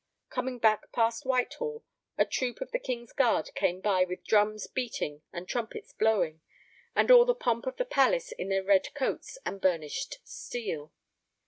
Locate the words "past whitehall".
0.91-1.85